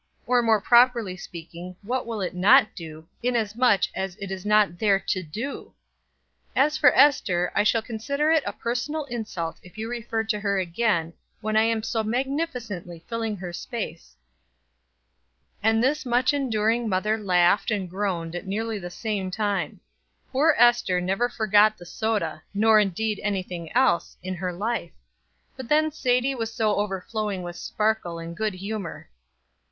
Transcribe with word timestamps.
or, 0.25 0.41
more 0.41 0.59
properly 0.59 1.15
speaking, 1.15 1.75
what 1.83 2.07
will 2.07 2.21
it 2.21 2.33
not 2.33 2.73
do, 2.75 3.07
inasmuch 3.21 3.81
as 3.93 4.15
it 4.15 4.31
is 4.31 4.47
not 4.47 4.79
there 4.79 4.99
to 4.99 5.21
do? 5.21 5.75
As 6.55 6.75
for 6.75 6.91
Ester, 6.95 7.51
I 7.53 7.61
shall 7.61 7.83
consider 7.83 8.31
it 8.31 8.41
a 8.47 8.51
personal 8.51 9.03
insult 9.11 9.59
if 9.61 9.77
you 9.77 9.87
refer 9.87 10.23
to 10.23 10.39
her 10.39 10.57
again, 10.57 11.13
when 11.39 11.55
I 11.55 11.65
am 11.65 11.83
so 11.83 12.03
magnificently 12.03 13.05
filling 13.07 13.35
her 13.37 13.53
place." 13.69 14.15
And 15.61 15.83
this 15.83 16.03
much 16.03 16.33
enduring 16.33 16.89
mother 16.89 17.15
laughed 17.15 17.69
and 17.69 17.87
groaned 17.87 18.33
at 18.35 18.47
nearly 18.47 18.79
the 18.79 18.89
same 18.89 19.29
time. 19.29 19.81
Poor 20.31 20.55
Ester 20.57 20.99
never 20.99 21.29
forgot 21.29 21.77
the 21.77 21.85
soda, 21.85 22.41
nor 22.55 22.79
indeed 22.79 23.19
anything 23.21 23.71
else, 23.73 24.17
in 24.23 24.33
her 24.33 24.51
life; 24.51 24.93
but 25.55 25.69
then 25.69 25.91
Sadie 25.91 26.33
was 26.33 26.51
so 26.51 26.77
overflowing 26.77 27.43
with 27.43 27.55
sparkle 27.55 28.17
and 28.17 28.35
good 28.35 28.55
humor. 28.55 29.07